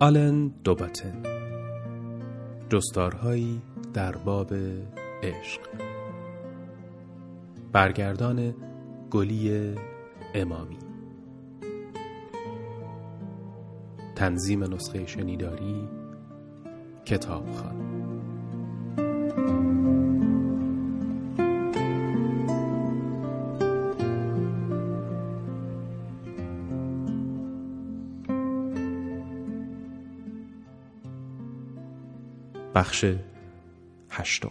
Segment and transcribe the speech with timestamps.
[0.00, 1.22] آلن دوباتن
[2.70, 3.62] جستارهایی
[3.94, 4.54] در باب
[5.22, 5.60] عشق.
[7.72, 8.54] برگردان
[9.10, 9.74] گلی
[10.34, 10.78] امامی.
[14.16, 15.88] تنظیم نسخه شنیداری
[17.04, 17.97] کتابخان
[32.78, 33.04] بخش
[34.10, 34.50] هشتم.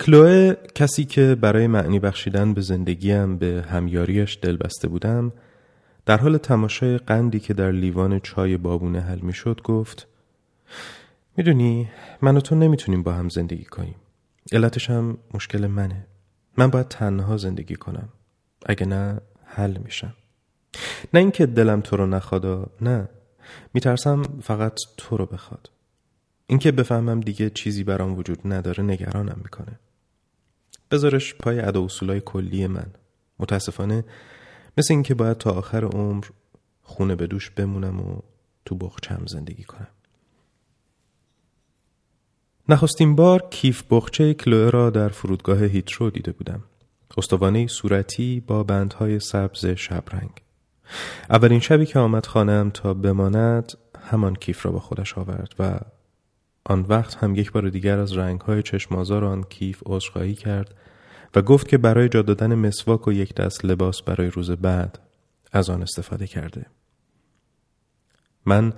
[0.00, 5.32] کلوه کسی که برای معنی بخشیدن به زندگیم به همیاریش دل بسته بودم
[6.06, 10.06] در حال تماشای قندی که در لیوان چای بابونه حل می شد گفت
[11.36, 11.90] می‌دونی
[12.22, 13.96] من و تو نمی‌تونیم با هم زندگی کنیم.
[14.52, 16.06] علتش هم مشکل منه.
[16.58, 18.08] من باید تنها زندگی کنم.
[18.66, 20.14] اگه نه حل میشم.
[21.14, 23.08] نه اینکه دلم تو رو نخوادا نه.
[23.74, 25.73] میترسم فقط تو رو بخواد.
[26.46, 29.78] اینکه بفهمم دیگه چیزی برام وجود نداره نگرانم می‌کنه.
[30.90, 32.86] بذارش پای ادا اصولای کلی من.
[33.38, 34.04] متاسفانه
[34.78, 36.24] مثل اینکه باید تا آخر عمر
[36.82, 38.18] خونه به دوش بمونم و
[38.64, 39.88] تو بخچم زندگی کنم.
[42.68, 46.62] نخستین بار کیف بخچه کلوه را در فرودگاه هیترو دیده بودم.
[47.16, 50.30] استوانه صورتی با بندهای سبز شبرنگ.
[51.30, 55.80] اولین شبی که آمد خانم تا بماند همان کیف را با خودش آورد و
[56.64, 60.74] آن وقت هم یک بار دیگر از رنگهای چشمازار آن کیف عذرخواهی کرد
[61.34, 64.98] و گفت که برای جا دادن مسواک و یک دست لباس برای روز بعد
[65.52, 66.66] از آن استفاده کرده.
[68.46, 68.72] من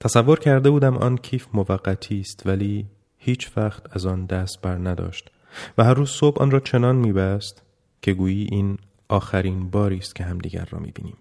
[0.00, 2.86] تصور کرده بودم آن کیف موقتی است ولی
[3.18, 5.30] هیچ وقت از آن دست بر نداشت
[5.78, 7.62] و هر روز صبح آن را چنان میبست
[8.02, 8.78] که گویی این
[9.08, 11.16] آخرین باری است که همدیگر را می‌بینیم.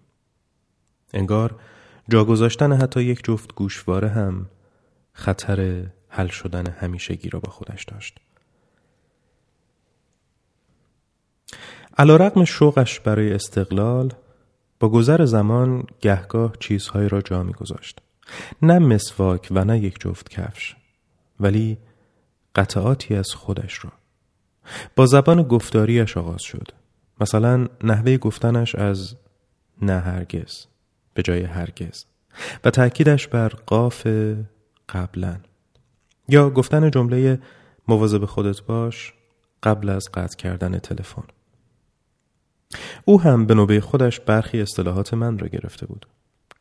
[1.14, 1.56] انگار
[2.10, 4.46] جا گذاشتن حتی یک جفت گوشواره هم
[5.14, 5.86] خطر
[6.16, 8.18] حل شدن همیشگی را با خودش داشت.
[11.98, 14.14] علا رقم شوقش برای استقلال
[14.80, 18.02] با گذر زمان گهگاه چیزهایی را جا می گذاشت.
[18.62, 20.76] نه مسواک و نه یک جفت کفش
[21.40, 21.78] ولی
[22.56, 23.92] قطعاتی از خودش را
[24.96, 26.68] با زبان گفتاریش آغاز شد
[27.22, 29.16] مثلا نحوه گفتنش از
[29.82, 30.66] نه هرگز
[31.14, 32.06] به جای هرگز
[32.64, 34.08] و تأکیدش بر قاف
[34.90, 35.38] قبلا
[36.30, 37.40] یا گفتن جمله
[37.88, 39.14] مواظب خودت باش
[39.64, 41.24] قبل از قطع کردن تلفن.
[43.06, 46.08] او هم به نوبه خودش برخی اصطلاحات من را گرفته بود.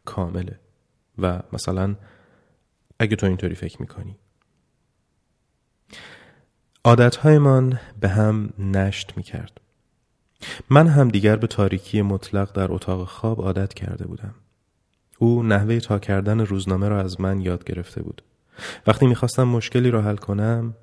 [0.05, 0.61] کامله.
[1.19, 1.95] و مثلا
[2.99, 4.17] اگه تو اینطوری فکر می‌کنی.
[6.85, 9.61] عادتهایمان به هم نشت می‌کرد.
[10.71, 14.35] من هم دیگر به تاریکی مطلق در اتاق خواب عادت کرده بودم.
[15.19, 18.23] او نحوه تا کردن روزنامه را از من یاد گرفته بود.
[18.87, 20.75] وقتی می‌خواستم مشکلی را حل کنم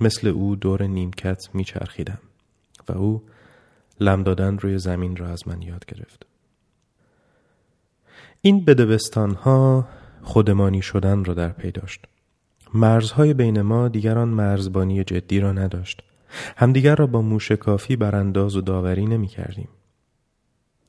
[0.00, 2.18] مثل او دور نیمکت میچرخیدم
[2.88, 3.22] و او
[4.00, 6.26] لم دادن روی زمین را از من یاد گرفت.
[8.40, 9.88] این بدبستان ها
[10.22, 12.04] خودمانی شدن را در پی داشت.
[12.74, 16.02] مرزهای بین ما دیگران مرزبانی جدی را نداشت.
[16.56, 19.68] همدیگر را با موشکافی برانداز و داوری نمی کردیم.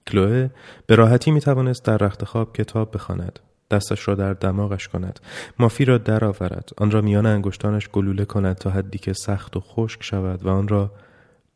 [0.08, 0.50] کلوه
[0.88, 3.40] به راحتی می توانست در رخت خواب کتاب بخواند.
[3.72, 5.20] دستش را در دماغش کند.
[5.60, 6.70] مافی را درآورد.
[6.78, 10.68] آن را میان انگشتانش گلوله کند تا حدی که سخت و خشک شود و آن
[10.68, 10.92] را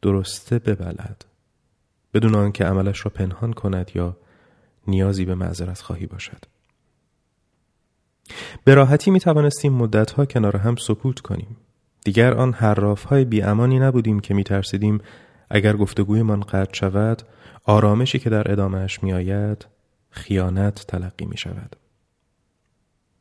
[0.02, 1.26] درسته ببلد.
[2.14, 4.18] بدون آنکه عملش را پنهان کند یا
[4.88, 6.46] نیازی به معذرت خواهی باشد.
[8.64, 11.58] به راحتی می توانستیم مدتها کنار هم سکوت کنیم.
[12.06, 15.02] دیگر آن حراف های بی امانی نبودیم که می ترسیدیم
[15.50, 17.22] اگر گفتگویمان قطع شود
[17.66, 19.66] آرامشی که در ادامهش می آید
[20.10, 21.76] خیانت تلقی می شود.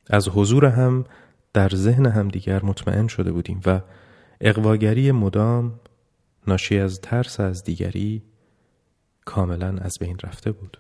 [0.07, 1.05] از حضور هم
[1.53, 3.81] در ذهن هم دیگر مطمئن شده بودیم و
[4.41, 5.81] اقواگری مدام
[6.47, 8.23] ناشی از ترس از دیگری
[9.25, 10.79] کاملا از بین رفته بود.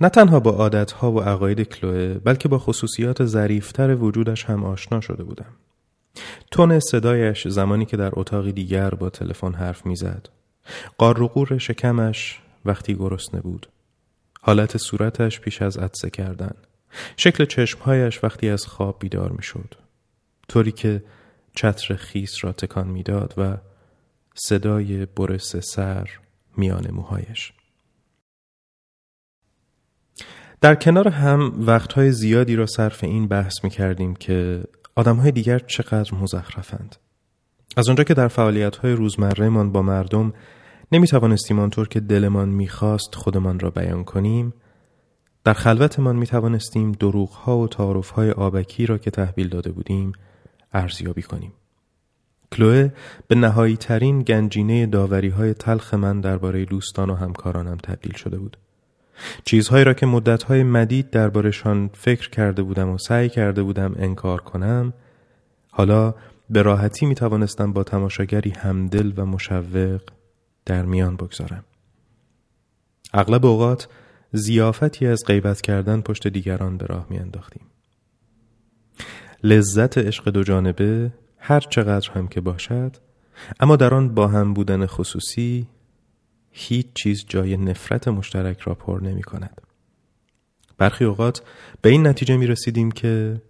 [0.00, 5.24] نه تنها با عادتها و عقاید کلوه بلکه با خصوصیات ظریفتر وجودش هم آشنا شده
[5.24, 5.52] بودم.
[6.50, 10.28] تون صدایش زمانی که در اتاقی دیگر با تلفن حرف می‌زد.
[10.98, 13.68] قارقور شکمش وقتی گرسنه بود.
[14.46, 16.54] حالت صورتش پیش از عدسه کردن.
[17.16, 19.74] شکل چشمهایش وقتی از خواب بیدار می‌شد.
[20.48, 21.04] طوری که
[21.54, 23.56] چتر خیس را تکان می‌داد و
[24.34, 26.10] صدای برس سر
[26.56, 27.52] میان موهایش.
[30.60, 34.64] در کنار هم وقتهای زیادی را صرف این بحث می کردیم که
[34.94, 36.96] آدمهای دیگر چقدر مزخرفند.
[37.76, 40.32] از آنجا که در فعالیتهای روزمره با مردم
[40.92, 44.54] نمی توانستیم آنطور که دلمان می‌خواست خودمان را بیان کنیم
[45.44, 50.12] در خلوتمان می توانستیم دروغها و تعارفهای آبکی را که تحویل داده بودیم
[50.72, 51.52] ارزیابی کنیم.
[52.52, 52.90] کلوه
[53.28, 58.56] به نهایی ترین گنجینه داوری های تلخ من درباره دوستان و همکارانم تبدیل شده بود.
[59.44, 64.92] چیزهایی را که مدتهای مدید دربارهشان فکر کرده بودم و سعی کرده بودم انکار کنم
[65.70, 66.14] حالا
[66.50, 70.00] به راحتی می توانستم با تماشاگری همدل و مشوق
[70.66, 71.64] در میان بگذارم.
[73.14, 73.88] اغلب اوقات
[74.32, 77.62] زیافتی از غیبت کردن پشت دیگران به راه می انداختیم.
[79.42, 82.96] لذت عشق دو جانبه هر چقدر هم که باشد
[83.60, 85.66] اما در آن با هم بودن خصوصی
[86.50, 89.60] هیچ چیز جای نفرت مشترک را پر نمی کند.
[90.78, 91.42] برخی اوقات
[91.82, 93.42] به این نتیجه می رسیدیم که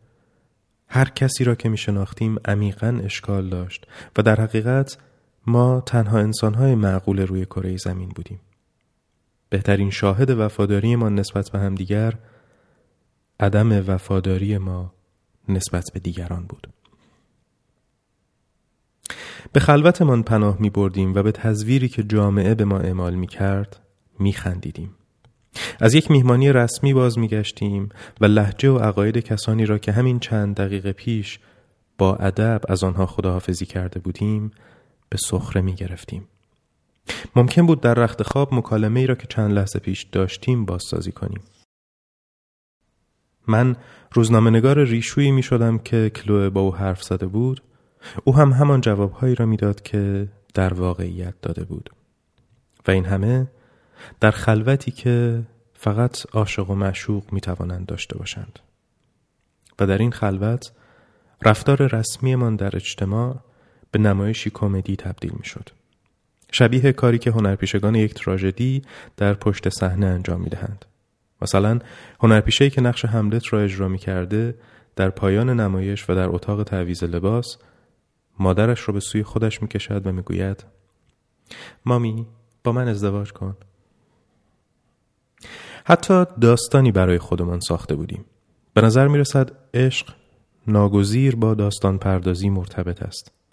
[0.88, 3.86] هر کسی را که می شناختیم عمیقا اشکال داشت
[4.18, 4.98] و در حقیقت
[5.46, 8.40] ما تنها انسانهای معقول روی کره زمین بودیم.
[9.48, 12.14] بهترین شاهد وفاداری ما نسبت به همدیگر
[13.40, 14.92] عدم وفاداری ما
[15.48, 16.68] نسبت به دیگران بود.
[19.52, 23.80] به خلوتمان پناه می بردیم و به تزویری که جامعه به ما اعمال می کرد
[24.18, 24.94] می خندیدیم.
[25.80, 27.88] از یک میهمانی رسمی باز می گشتیم
[28.20, 31.38] و لحجه و عقاید کسانی را که همین چند دقیقه پیش
[31.98, 34.50] با ادب از آنها خداحافظی کرده بودیم
[35.14, 36.28] به سخره می گرفتیم.
[37.36, 41.40] ممکن بود در رخت خواب مکالمه ای را که چند لحظه پیش داشتیم بازسازی کنیم.
[43.46, 43.76] من
[44.12, 47.62] روزنامهنگار ریشویی می شدم که کلوه با او حرف زده بود
[48.24, 51.90] او هم همان جوابهایی را می‌داد که در واقعیت داده بود
[52.86, 53.46] و این همه
[54.20, 55.42] در خلوتی که
[55.74, 58.58] فقط عاشق و معشوق می توانند داشته باشند
[59.78, 60.72] و در این خلوت
[61.42, 63.36] رفتار رسمیمان در اجتماع
[63.94, 65.68] به نمایشی کمدی تبدیل می شد.
[66.52, 68.82] شبیه کاری که هنرپیشگان یک تراژدی
[69.16, 70.84] در پشت صحنه انجام می دهند.
[71.42, 71.78] مثلا
[72.20, 74.54] هنرپیشه‌ای که نقش حملت را اجرا می کرده
[74.96, 77.58] در پایان نمایش و در اتاق تعویز لباس
[78.38, 80.64] مادرش را به سوی خودش می کشد و می گوید
[81.84, 82.26] مامی
[82.64, 83.56] با من ازدواج کن
[85.84, 88.24] حتی داستانی برای خودمان ساخته بودیم
[88.74, 90.14] به نظر می رسد عشق
[90.66, 93.43] ناگزیر با داستان پردازی مرتبط است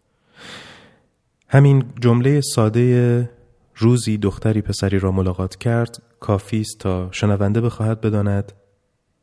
[1.47, 3.29] همین جمله ساده
[3.75, 8.51] روزی دختری پسری را ملاقات کرد کافی است تا شنونده بخواهد بداند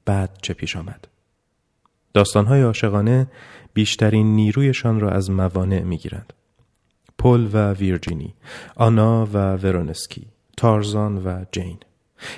[0.05, 1.09] بعد چه پیش آمد
[2.15, 3.27] داستانهای عاشقانه
[3.75, 6.33] بیشترین نیرویشان را از موانع می‌گیرند.
[7.19, 8.35] پل و ویرجینی،
[8.77, 10.27] آنا و ورونسکی،
[10.57, 11.79] تارزان و جین.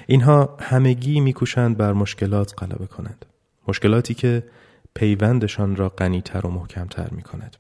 [0.06, 3.26] اینها همگی میکوشند بر مشکلات غلبه کنند.
[3.68, 4.44] مشکلاتی که
[4.94, 7.56] پیوندشان را غنیتر و محکمتر می کند.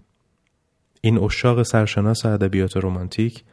[1.00, 3.44] این اشاق سرشناس ادبیات رمانتیک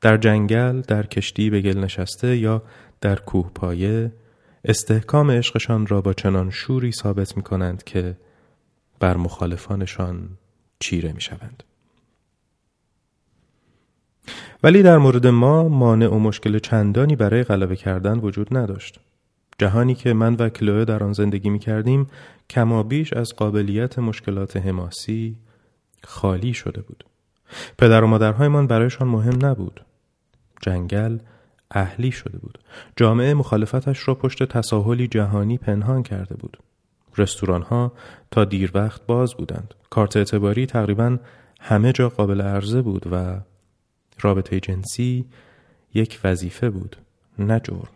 [0.00, 2.62] در جنگل، در کشتی به گل نشسته یا
[3.00, 4.12] در کوه پایه
[4.64, 8.16] استحکام عشقشان را با چنان شوری ثابت می کنند که
[9.00, 10.28] بر مخالفانشان
[10.80, 11.62] چیره می شوند.
[14.62, 19.00] ولی در مورد ما مانع و مشکل چندانی برای غلبه کردن وجود نداشت.
[19.58, 22.06] جهانی که من و کلوه در آن زندگی می کردیم
[22.50, 25.36] کما بیش از قابلیت مشکلات حماسی
[26.04, 27.04] خالی شده بود.
[27.78, 29.84] پدر و مادرهایمان برایشان مهم نبود.
[30.62, 31.18] جنگل
[31.70, 32.58] اهلی شده بود.
[32.96, 36.58] جامعه مخالفتش را پشت تساهلی جهانی پنهان کرده بود.
[37.16, 37.92] رستوران ها
[38.30, 39.74] تا دیر وقت باز بودند.
[39.90, 41.18] کارت اعتباری تقریبا
[41.60, 43.40] همه جا قابل عرضه بود و
[44.20, 45.26] رابطه جنسی
[45.94, 46.96] یک وظیفه بود
[47.38, 47.88] نه جرم.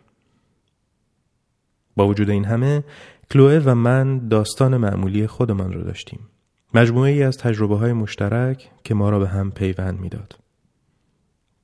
[1.96, 2.84] با وجود این همه
[3.30, 6.28] کلوه و من داستان معمولی خودمان را داشتیم.
[6.74, 10.38] مجموعه ای از تجربه های مشترک که ما را به هم پیوند می‌داد.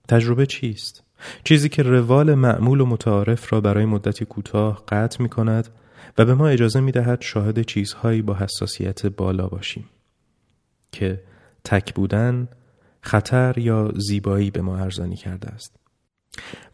[0.08, 1.02] تجربه چیست؟
[1.44, 5.68] چیزی که روال معمول و متعارف را برای مدتی کوتاه قطع می کند
[6.18, 9.84] و به ما اجازه می دهد شاهد چیزهایی با حساسیت بالا باشیم
[10.92, 11.22] که
[11.64, 12.48] تک بودن
[13.00, 15.76] خطر یا زیبایی به ما ارزانی کرده است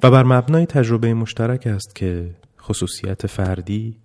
[0.02, 3.96] و بر مبنای تجربه مشترک است که خصوصیت فردی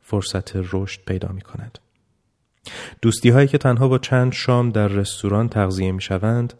[0.00, 1.78] فرصت رشد پیدا می کند.
[3.02, 6.54] دوستی هایی که تنها با چند شام در رستوران تغذیه می شوند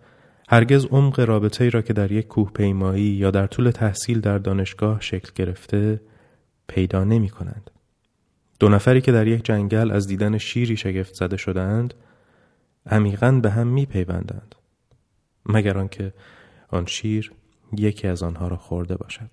[0.48, 5.00] هرگز عمق رابطه را که در یک کوه پیمایی یا در طول تحصیل در دانشگاه
[5.00, 6.00] شکل گرفته
[6.68, 7.70] پیدا نمی کنند.
[8.60, 11.94] دو نفری که در یک جنگل از دیدن شیری شگفت زده شدهاند
[12.86, 14.54] عمیقا به هم می پیوندند
[15.46, 16.12] مگر آنکه
[16.68, 17.32] آن شیر
[17.72, 19.30] یکی از آنها را خورده باشد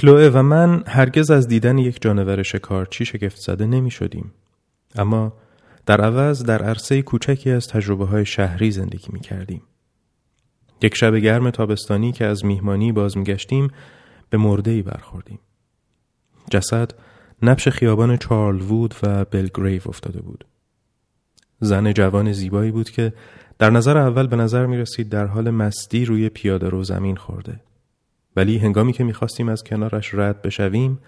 [0.00, 4.32] کلوه و من هرگز از دیدن یک جانور شکارچی شگفت زده نمی شدیم.
[4.96, 5.32] اما
[5.86, 9.62] در عوض در عرصه کوچکی از تجربه های شهری زندگی می کردیم.
[10.82, 13.70] یک شب گرم تابستانی که از میهمانی باز می گشتیم
[14.30, 15.38] به مرده برخوردیم.
[16.50, 16.94] جسد
[17.42, 20.44] نبش خیابان چارل وود و بلگریو افتاده بود.
[21.60, 23.12] زن جوان زیبایی بود که
[23.58, 27.60] در نظر اول به نظر می رسید در حال مستی روی پیاده رو زمین خورده.
[28.36, 30.98] ولی هنگامی که می‌خواستیم از کنارش رد بشویم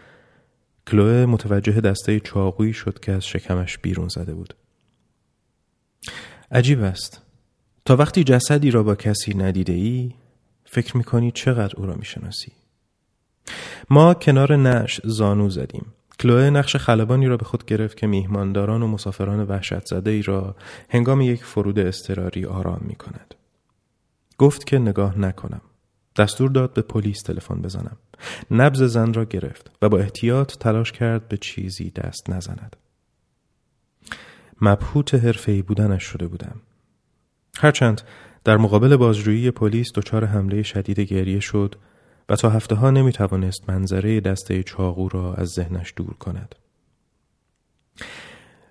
[0.87, 4.55] کلوه متوجه دسته چاقویی شد که از شکمش بیرون زده بود.
[6.53, 7.23] عجیب است.
[7.85, 10.13] تا وقتی جسدی را با کسی ندیده ای
[10.65, 12.53] فکر می‌کنی چقدر او را می‌شناسی.
[13.91, 15.87] ما کنار نش زانو زدیم.
[16.21, 20.57] کلوه نقش خلبانی را به خود گرفت که میهمانداران و مسافران وحشت زده ای را
[20.89, 23.35] هنگام یک فرود استراری آرام می کند.
[24.39, 25.61] گفت که نگاه نکنم.
[26.17, 27.97] دستور داد به پلیس تلفن بزنم.
[28.51, 32.77] نبز زن را گرفت و با احتیاط تلاش کرد به چیزی دست نزند.
[34.61, 36.61] مبهوت حرفه‌ای بودنش شده بودم.
[37.59, 38.01] هرچند
[38.45, 41.75] در مقابل بازجویی پلیس دچار حمله شدید گریه شد
[42.29, 46.55] و تا هفته ها نمی توانست منظره دسته چاقو را از ذهنش دور کند.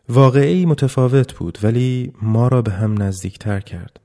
[0.10, 4.00] واقعی متفاوت بود ولی ما را به هم نزدیکتر کرد.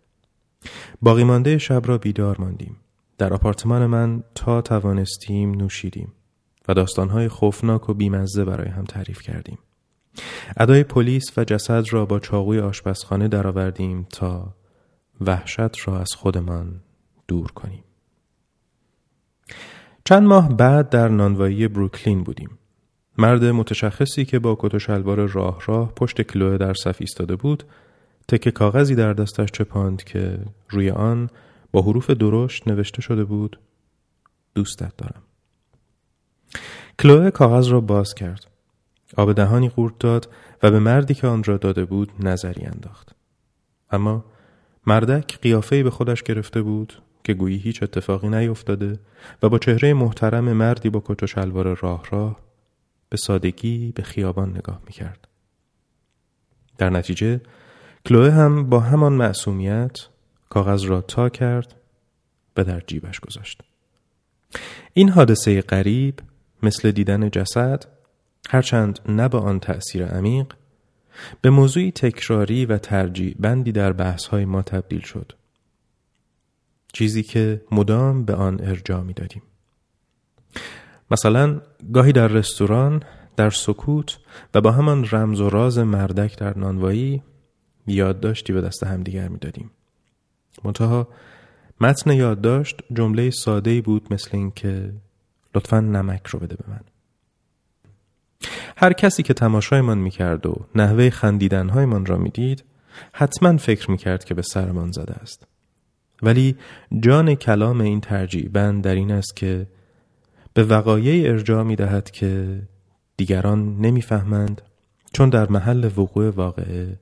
[1.03, 2.77] باقی مانده شب را بیدار ماندیم.
[3.19, 6.13] در آپارتمان من تا توانستیم نوشیدیم
[6.69, 9.59] و داستانهای خوفناک و بیمزه برای هم تعریف کردیم.
[10.57, 14.55] ادای پلیس و جسد را با چاقوی آشپزخانه درآوردیم تا
[15.21, 16.81] وحشت را از خودمان
[17.29, 17.85] دور کنیم.
[20.05, 22.59] چند ماه بعد در نانوایی بروکلین بودیم.
[23.19, 27.65] مرد متشخصی که با کت و شلوار راه راه پشت کلوه در صف ایستاده بود،
[28.29, 31.31] تکه کاغذی در دستش چپاند که روی آن
[31.73, 33.59] با حروف درشت نوشته شده بود
[34.55, 35.23] دوستت دارم.
[36.99, 38.47] کلوه کاغذ را باز کرد.
[39.17, 40.29] آب دهانی قورت داد
[40.63, 43.15] و به مردی که آن را داده بود نظری انداخت.
[43.91, 44.25] اما
[44.87, 48.99] مردک قیافه‌ای به خودش گرفته بود که گویی هیچ اتفاقی نیفتاده
[49.43, 52.41] و با چهره محترم مردی با کت و شلوار راه راه
[53.09, 55.29] به سادگی به خیابان نگاه می‌کرد.
[56.79, 57.41] در نتیجه
[58.07, 60.09] کلوه هم با همان معصومیت
[60.49, 61.75] کاغذ را تا کرد
[62.57, 63.63] و در جیبش گذاشت.
[64.93, 66.21] این حادثه غریب
[66.63, 67.85] مثل دیدن جسد
[68.51, 70.47] هرچند نه با آن تأثیر عمیق
[71.41, 75.33] به موضوعی تکراری و ترجیع بندی در بحث های ما تبدیل شد.
[76.93, 79.43] چیزی که مدام به آن ارجاع می دادیم.
[81.11, 81.61] مثلا
[81.93, 83.03] گاهی در رستوران
[83.37, 84.19] در سکوت
[84.55, 87.23] و با همان رمز و راز مردک در نانوایی
[87.87, 89.71] یادداشتی به دست همدیگر می دادیم.
[90.65, 91.09] منتها
[91.81, 94.93] متن یادداشت جمله ساده ای بود مثل اینکه
[95.55, 96.81] لطفا نمک رو بده به من.
[98.77, 102.65] هر کسی که تماشایمان می‌کرد و نحوه خندیدنهایمان را می‌دید
[103.13, 105.47] حتما فکر می‌کرد که به سرمان زده است.
[106.23, 106.57] ولی
[107.01, 109.67] جان کلام این ترجیع بند در این است که
[110.55, 112.63] به وقایع ارجاع می دهد که
[113.17, 114.63] دیگران نمی‌فهمند
[115.13, 116.99] چون در محل وقوع واقعه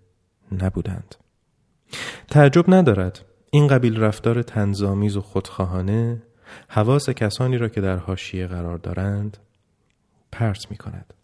[0.52, 1.14] نبودند.
[2.30, 6.22] تعجب ندارد این قبیل رفتار تنظامیز و خودخواهانه
[6.68, 9.36] حواس کسانی را که در حاشیه قرار دارند
[10.32, 11.14] پرت می کند.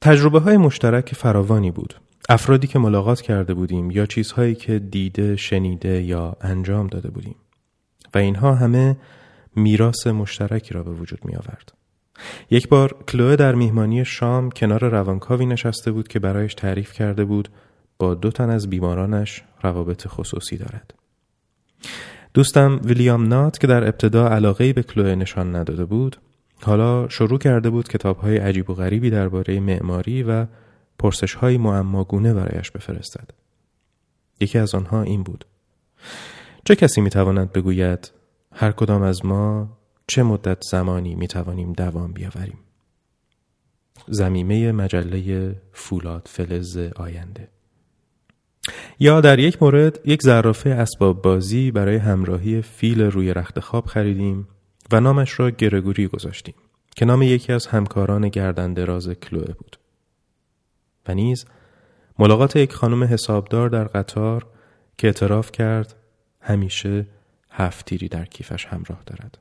[0.00, 1.94] تجربه های مشترک فراوانی بود
[2.28, 7.36] افرادی که ملاقات کرده بودیم یا چیزهایی که دیده، شنیده یا انجام داده بودیم
[8.14, 8.96] و اینها همه
[9.56, 11.72] میراث مشترکی را به وجود می آورد.
[12.50, 17.48] یک بار کلوه در میهمانی شام کنار روانکاوی نشسته بود که برایش تعریف کرده بود
[18.02, 20.94] با دو تن از بیمارانش روابط خصوصی دارد.
[22.34, 26.16] دوستم ویلیام نات که در ابتدا علاقه به کلوه نشان نداده بود
[26.62, 30.46] حالا شروع کرده بود کتاب های عجیب و غریبی درباره معماری و
[30.98, 33.30] پرسش های معماگونه برایش بفرستد.
[34.40, 35.44] یکی از آنها این بود.
[36.64, 38.12] چه کسی می‌تواند بگوید
[38.52, 42.58] هر کدام از ما چه مدت زمانی می‌توانیم دوام بیاوریم؟
[44.08, 47.51] زمیمه مجله فولاد فلز آینده
[49.00, 54.48] یا در یک مورد یک ظرافه اسباب بازی برای همراهی فیل روی رخت خواب خریدیم
[54.92, 56.54] و نامش را گرگوری گذاشتیم
[56.96, 59.78] که نام یکی از همکاران گردن دراز کلوه بود.
[61.08, 61.46] و نیز
[62.18, 64.46] ملاقات یک خانم حسابدار در قطار
[64.98, 65.94] که اعتراف کرد
[66.40, 67.06] همیشه
[67.50, 69.38] هفتیری در کیفش همراه دارد.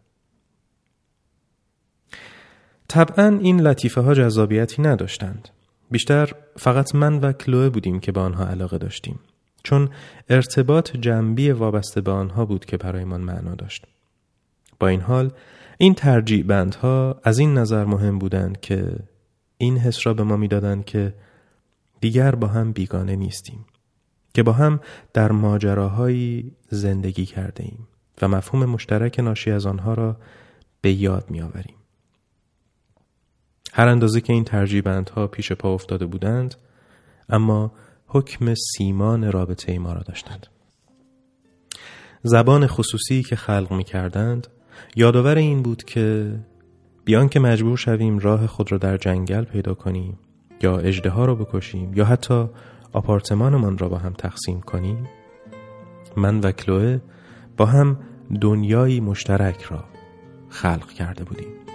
[2.88, 5.50] طبعا این لطیفه ها جذابیتی نداشتند.
[5.91, 9.19] بیشتر فقط من و کلوه بودیم که به آنها علاقه داشتیم.
[9.63, 9.89] چون
[10.29, 13.86] ارتباط جنبی وابسته به آنها بود که برایمان معنا داشت.
[14.79, 15.31] با این حال
[15.77, 18.95] این ترجیع بندها از این نظر مهم بودند که
[19.57, 21.13] این حس را به ما می‌دادند که
[22.01, 23.65] دیگر با هم بیگانه نیستیم
[24.33, 24.79] که با هم
[25.13, 27.88] در ماجراهایی زندگی کرده ایم
[28.21, 30.17] و مفهوم مشترک ناشی از آنها را
[30.81, 31.75] به یاد می آوریم
[33.74, 36.56] هر اندازه که این ترجیبندها پیش پا افتاده بودند
[37.30, 37.72] اما
[38.08, 40.48] حکم سیمان رابطه ای ما را داشتند.
[42.24, 44.48] زبان خصوصی که خلق می کردند
[44.96, 46.36] یادآور این بود که
[47.06, 50.20] بیان که مجبور شویم راه خود را در جنگل پیدا کنیم
[50.62, 52.50] یا اجده را بکشیم یا حتی
[52.94, 55.08] آپارتمانمان را با هم تقسیم کنیم
[56.18, 57.00] من و کلوه
[57.58, 57.98] با هم
[58.42, 59.84] دنیایی مشترک را
[60.50, 61.71] خلق کرده بودیم.